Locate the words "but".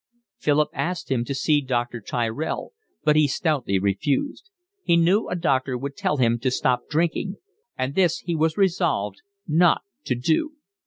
3.03-3.15